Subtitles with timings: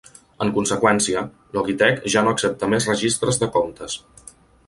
[0.43, 1.21] En conseqüència,
[1.57, 4.01] Logitech ja no accepta més registres de comptes.